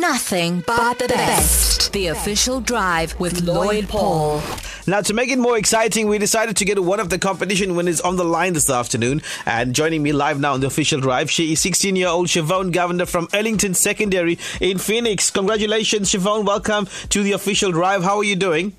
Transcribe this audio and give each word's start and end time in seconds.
nothing 0.00 0.62
but 0.66 0.98
the 0.98 1.08
best. 1.08 1.92
The 1.92 2.08
official 2.08 2.60
drive 2.60 3.18
with 3.18 3.42
Lloyd 3.42 3.88
Paul. 3.88 4.42
Now, 4.86 5.00
to 5.02 5.12
make 5.12 5.30
it 5.30 5.38
more 5.38 5.58
exciting, 5.58 6.06
we 6.08 6.18
decided 6.18 6.56
to 6.56 6.64
get 6.64 6.82
one 6.82 7.00
of 7.00 7.10
the 7.10 7.18
competition 7.18 7.74
winners 7.74 8.00
on 8.00 8.16
the 8.16 8.24
line 8.24 8.52
this 8.52 8.70
afternoon. 8.70 9.22
And 9.44 9.74
joining 9.74 10.02
me 10.02 10.12
live 10.12 10.40
now 10.40 10.54
on 10.54 10.60
the 10.60 10.66
official 10.66 11.00
drive, 11.00 11.30
she 11.30 11.52
is 11.52 11.60
16 11.60 11.96
year 11.96 12.08
old 12.08 12.28
Shavone 12.28 12.72
Govender 12.72 13.08
from 13.08 13.26
Earlington 13.28 13.74
Secondary 13.74 14.38
in 14.60 14.78
Phoenix. 14.78 15.30
Congratulations, 15.30 16.10
Shavone. 16.12 16.46
Welcome 16.46 16.86
to 17.10 17.22
the 17.22 17.32
official 17.32 17.72
drive. 17.72 18.02
How 18.02 18.18
are 18.18 18.24
you 18.24 18.36
doing? 18.36 18.74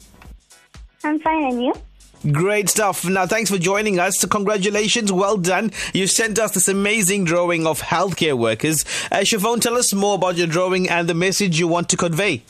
I'm 1.04 1.20
fine, 1.20 1.43
and 1.43 1.61
you? 1.61 1.73
Great 2.31 2.67
stuff. 2.67 3.05
Now, 3.05 3.25
thanks 3.25 3.49
for 3.49 3.57
joining 3.57 3.97
us. 3.97 4.25
Congratulations. 4.25 5.09
Well 5.09 5.38
done. 5.38 5.71
You 5.93 6.05
sent 6.05 6.38
us 6.38 6.52
this 6.52 6.67
amazing 6.67 7.23
drawing 7.23 7.65
of 7.65 7.81
healthcare 7.81 8.38
workers. 8.38 8.84
Uh, 9.09 9.20
Shavone, 9.20 9.61
tell 9.61 9.77
us 9.77 9.93
more 9.93 10.15
about 10.15 10.35
your 10.35 10.47
drawing 10.47 10.89
and 10.89 11.07
the 11.07 11.13
message 11.13 11.57
you 11.57 11.67
want 11.67 11.88
to 11.89 11.97
convey. 11.97 12.43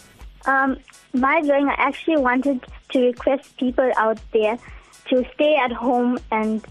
Um, 0.48 0.78
my 1.14 1.42
drawing, 1.42 1.68
I 1.70 1.76
actually 1.78 2.18
wanted 2.18 2.66
to 2.94 3.00
request 3.00 3.58
people 3.58 3.92
out 3.96 4.20
there 4.34 4.58
to 5.10 5.26
stay 5.36 5.56
at 5.56 5.72
home 5.72 6.18
and 6.32 6.66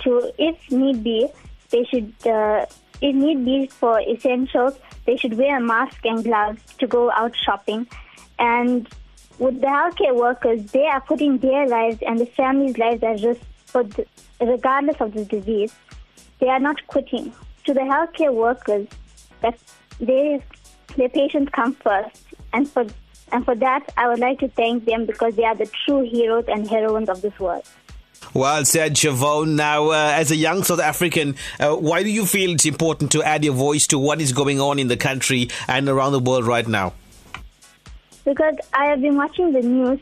to, 0.00 0.32
if 0.38 0.70
need 0.70 1.02
be, 1.02 1.26
they 1.70 1.82
should, 1.84 2.12
uh, 2.24 2.66
if 3.00 3.14
need 3.14 3.44
be 3.44 3.66
for 3.66 4.00
essentials, 4.00 4.78
they 5.04 5.16
should 5.16 5.36
wear 5.36 5.58
a 5.58 5.60
mask 5.60 5.98
and 6.04 6.22
gloves 6.22 6.62
to 6.78 6.86
go 6.86 7.10
out 7.10 7.34
shopping. 7.34 7.88
And 8.38 8.88
with 9.38 9.60
the 9.60 9.66
healthcare 9.66 10.14
workers, 10.14 10.64
they 10.72 10.86
are 10.86 11.00
putting 11.00 11.38
their 11.38 11.66
lives 11.68 11.98
and 12.06 12.18
the 12.18 12.26
families' 12.26 12.78
lives 12.78 13.02
at 13.02 13.22
risk 13.22 13.40
the, 13.72 14.06
regardless 14.40 14.96
of 15.00 15.12
the 15.12 15.24
disease. 15.24 15.74
They 16.40 16.48
are 16.48 16.60
not 16.60 16.86
quitting. 16.86 17.32
To 17.64 17.74
the 17.74 17.80
healthcare 17.80 18.32
workers, 18.32 18.86
that 19.40 19.58
they, 19.98 20.42
their 20.96 21.08
patients 21.08 21.50
come 21.52 21.74
first, 21.74 22.22
and 22.52 22.68
for 22.68 22.86
and 23.32 23.44
for 23.44 23.56
that, 23.56 23.92
I 23.96 24.08
would 24.08 24.20
like 24.20 24.38
to 24.38 24.48
thank 24.48 24.84
them 24.84 25.04
because 25.04 25.34
they 25.34 25.44
are 25.44 25.56
the 25.56 25.66
true 25.84 26.08
heroes 26.08 26.44
and 26.46 26.68
heroines 26.68 27.08
of 27.08 27.22
this 27.22 27.36
world. 27.40 27.64
Well 28.34 28.64
said, 28.64 28.94
Shavone. 28.94 29.56
Now, 29.56 29.90
uh, 29.90 30.12
as 30.14 30.30
a 30.30 30.36
young 30.36 30.62
South 30.62 30.80
African, 30.80 31.34
uh, 31.58 31.74
why 31.74 32.02
do 32.02 32.10
you 32.10 32.24
feel 32.24 32.52
it's 32.52 32.66
important 32.66 33.12
to 33.12 33.22
add 33.22 33.44
your 33.44 33.54
voice 33.54 33.88
to 33.88 33.98
what 33.98 34.20
is 34.20 34.32
going 34.32 34.60
on 34.60 34.78
in 34.78 34.88
the 34.88 34.96
country 34.96 35.48
and 35.66 35.88
around 35.88 36.12
the 36.12 36.20
world 36.20 36.46
right 36.46 36.66
now? 36.66 36.92
Because 38.26 38.56
I 38.74 38.86
have 38.86 39.00
been 39.00 39.16
watching 39.16 39.52
the 39.52 39.62
news 39.62 40.00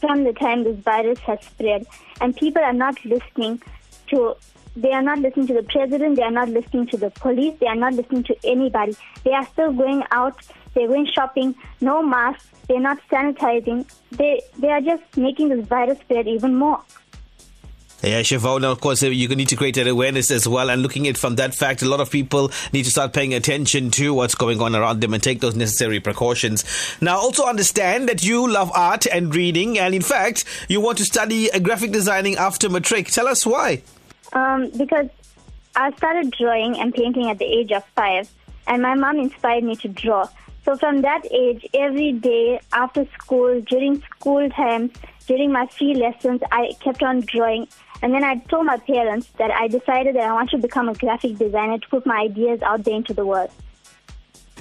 from 0.00 0.24
the 0.24 0.32
time 0.32 0.64
this 0.64 0.78
virus 0.78 1.18
has 1.20 1.40
spread, 1.40 1.86
and 2.20 2.36
people 2.36 2.62
are 2.62 2.72
not 2.72 3.02
listening 3.04 3.60
to. 4.08 4.36
They 4.76 4.92
are 4.92 5.02
not 5.02 5.20
listening 5.20 5.46
to 5.46 5.54
the 5.54 5.62
president. 5.62 6.16
They 6.16 6.22
are 6.22 6.30
not 6.30 6.50
listening 6.50 6.86
to 6.88 6.98
the 6.98 7.08
police. 7.10 7.54
They 7.58 7.66
are 7.66 7.74
not 7.74 7.94
listening 7.94 8.24
to 8.24 8.36
anybody. 8.44 8.94
They 9.24 9.32
are 9.32 9.46
still 9.46 9.72
going 9.72 10.02
out. 10.10 10.42
They're 10.74 10.86
going 10.86 11.06
shopping. 11.06 11.54
No 11.80 12.02
masks. 12.02 12.46
They're 12.68 12.80
not 12.80 12.98
sanitizing. 13.10 13.90
They 14.12 14.42
they 14.58 14.68
are 14.68 14.82
just 14.82 15.16
making 15.16 15.48
this 15.48 15.66
virus 15.66 15.98
spread 16.00 16.28
even 16.28 16.56
more. 16.56 16.82
Yeah, 18.06 18.20
Shavone, 18.20 18.62
of 18.62 18.80
course, 18.80 19.02
uh, 19.02 19.08
you 19.08 19.26
need 19.34 19.48
to 19.48 19.56
create 19.56 19.74
that 19.74 19.88
awareness 19.88 20.30
as 20.30 20.46
well. 20.46 20.70
And 20.70 20.80
looking 20.80 21.08
at 21.08 21.16
from 21.16 21.34
that 21.36 21.56
fact, 21.56 21.82
a 21.82 21.88
lot 21.88 21.98
of 21.98 22.08
people 22.08 22.52
need 22.72 22.84
to 22.84 22.90
start 22.92 23.12
paying 23.12 23.34
attention 23.34 23.90
to 23.90 24.14
what's 24.14 24.36
going 24.36 24.62
on 24.62 24.76
around 24.76 25.00
them 25.00 25.12
and 25.12 25.20
take 25.20 25.40
those 25.40 25.56
necessary 25.56 25.98
precautions. 25.98 26.64
Now, 27.00 27.18
also 27.18 27.46
understand 27.46 28.08
that 28.08 28.24
you 28.24 28.48
love 28.48 28.70
art 28.76 29.06
and 29.06 29.34
reading, 29.34 29.80
and 29.80 29.92
in 29.92 30.02
fact, 30.02 30.44
you 30.68 30.80
want 30.80 30.98
to 30.98 31.04
study 31.04 31.50
graphic 31.58 31.90
designing 31.90 32.36
after 32.36 32.68
matric. 32.68 33.08
Tell 33.08 33.26
us 33.26 33.44
why. 33.44 33.82
Um, 34.32 34.70
because 34.76 35.08
I 35.74 35.90
started 35.96 36.30
drawing 36.30 36.78
and 36.78 36.94
painting 36.94 37.28
at 37.28 37.38
the 37.38 37.44
age 37.44 37.72
of 37.72 37.84
five, 37.96 38.30
and 38.68 38.82
my 38.82 38.94
mom 38.94 39.18
inspired 39.18 39.64
me 39.64 39.74
to 39.76 39.88
draw. 39.88 40.28
So 40.64 40.76
from 40.76 41.02
that 41.02 41.26
age, 41.32 41.66
every 41.74 42.12
day 42.12 42.60
after 42.72 43.04
school, 43.18 43.60
during 43.62 44.00
school 44.02 44.48
times, 44.50 44.92
during 45.26 45.52
my 45.52 45.66
free 45.66 45.94
lessons, 45.94 46.40
I 46.50 46.72
kept 46.80 47.02
on 47.02 47.20
drawing. 47.20 47.68
And 48.02 48.12
then 48.12 48.24
I 48.24 48.36
told 48.36 48.66
my 48.66 48.76
parents 48.78 49.28
that 49.38 49.50
I 49.50 49.68
decided 49.68 50.16
that 50.16 50.22
I 50.22 50.32
want 50.32 50.50
to 50.50 50.58
become 50.58 50.88
a 50.88 50.94
graphic 50.94 51.38
designer 51.38 51.78
to 51.78 51.88
put 51.88 52.06
my 52.06 52.22
ideas 52.22 52.60
out 52.62 52.84
there 52.84 52.94
into 52.94 53.14
the 53.14 53.24
world. 53.24 53.50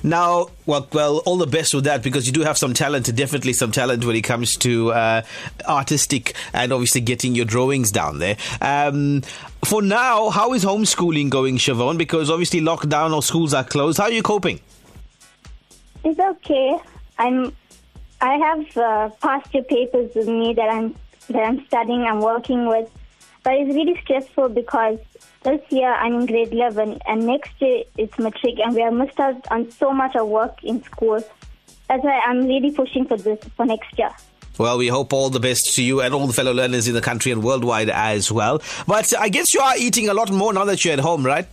Now, 0.03 0.49
well, 0.67 0.87
well, 0.93 1.17
all 1.25 1.37
the 1.37 1.47
best 1.47 1.73
with 1.73 1.85
that 1.85 2.03
because 2.03 2.27
you 2.27 2.33
do 2.33 2.41
have 2.41 2.57
some 2.59 2.75
talent, 2.75 3.13
definitely 3.15 3.53
some 3.53 3.71
talent 3.71 4.05
when 4.05 4.15
it 4.15 4.21
comes 4.21 4.55
to 4.57 4.91
uh, 4.91 5.21
artistic 5.67 6.35
and 6.53 6.71
obviously 6.71 7.01
getting 7.01 7.33
your 7.33 7.45
drawings 7.45 7.91
down 7.91 8.19
there. 8.19 8.37
Um, 8.61 9.21
for 9.63 9.81
now, 9.81 10.29
how 10.29 10.53
is 10.53 10.63
homeschooling 10.63 11.31
going, 11.31 11.57
Shavone? 11.57 11.97
Because 11.97 12.29
obviously 12.29 12.61
lockdown 12.61 13.15
or 13.15 13.23
schools 13.23 13.53
are 13.53 13.63
closed. 13.63 13.97
How 13.97 14.05
are 14.05 14.11
you 14.11 14.21
coping? 14.21 14.59
It's 16.03 16.19
okay. 16.19 16.77
I'm. 17.17 17.55
I 18.25 18.37
have 18.37 18.77
uh, 18.77 19.09
past 19.21 19.53
year 19.53 19.63
papers 19.63 20.09
with 20.15 20.27
me 20.27 20.53
that 20.55 20.67
I'm 20.69 20.95
that 21.29 21.43
I'm 21.43 21.63
studying. 21.67 22.03
I'm 22.03 22.21
working 22.21 22.67
with, 22.67 22.89
but 23.43 23.53
it's 23.53 23.73
really 23.73 23.99
stressful 24.01 24.49
because 24.49 24.97
this 25.43 25.61
year 25.69 25.93
I'm 25.93 26.15
in 26.15 26.25
grade 26.25 26.51
11 26.51 27.01
and 27.07 27.27
next 27.27 27.51
year 27.61 27.83
it's 27.97 28.17
matric 28.17 28.59
and 28.63 28.73
we 28.73 28.81
are 28.81 28.91
missed 28.91 29.19
out 29.19 29.45
on 29.51 29.69
so 29.69 29.93
much 29.93 30.15
of 30.15 30.27
work 30.27 30.63
in 30.63 30.81
school. 30.83 31.23
That's 31.87 32.03
why 32.03 32.19
I'm 32.25 32.47
really 32.47 32.71
pushing 32.71 33.05
for 33.05 33.15
this 33.15 33.39
for 33.55 33.65
next 33.67 33.95
year. 33.99 34.09
Well, 34.57 34.79
we 34.79 34.87
hope 34.87 35.13
all 35.13 35.29
the 35.29 35.39
best 35.39 35.75
to 35.75 35.83
you 35.83 36.01
and 36.01 36.11
all 36.15 36.25
the 36.25 36.33
fellow 36.33 36.53
learners 36.53 36.87
in 36.87 36.95
the 36.95 37.01
country 37.01 37.31
and 37.31 37.43
worldwide 37.43 37.91
as 37.91 38.31
well. 38.31 38.59
But 38.87 39.13
I 39.19 39.29
guess 39.29 39.53
you 39.53 39.59
are 39.59 39.77
eating 39.77 40.09
a 40.09 40.15
lot 40.15 40.31
more 40.31 40.51
now 40.51 40.65
that 40.65 40.83
you're 40.83 40.93
at 40.93 40.99
home, 40.99 41.23
right? 41.23 41.45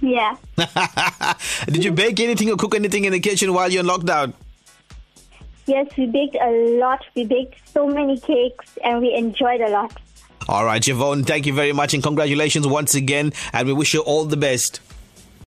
Yeah. 0.00 0.36
Did 1.66 1.84
you 1.84 1.92
bake 1.92 2.18
anything 2.20 2.50
or 2.50 2.56
cook 2.56 2.74
anything 2.74 3.04
in 3.04 3.12
the 3.12 3.20
kitchen 3.20 3.52
while 3.52 3.70
you're 3.70 3.82
in 3.82 3.90
lockdown? 3.90 4.32
Yes, 5.66 5.88
we 5.96 6.06
baked 6.06 6.36
a 6.40 6.78
lot. 6.78 7.04
We 7.14 7.24
baked 7.24 7.68
so 7.68 7.86
many 7.88 8.18
cakes 8.18 8.78
and 8.84 9.00
we 9.00 9.14
enjoyed 9.14 9.60
a 9.60 9.68
lot. 9.70 9.92
All 10.48 10.64
right, 10.64 10.80
Shavone, 10.80 11.26
thank 11.26 11.44
you 11.44 11.52
very 11.52 11.72
much 11.72 11.92
and 11.92 12.02
congratulations 12.02 12.68
once 12.68 12.94
again. 12.94 13.32
And 13.52 13.66
we 13.66 13.74
wish 13.74 13.94
you 13.94 14.00
all 14.00 14.24
the 14.24 14.36
best. 14.36 14.80